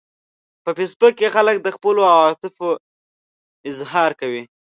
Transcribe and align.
په 0.63 0.69
فېسبوک 0.77 1.13
کې 1.19 1.33
خلک 1.35 1.55
د 1.61 1.67
خپلو 1.75 2.01
عواطفو 2.13 2.69
اظهار 3.69 4.11
کوي 4.21 4.43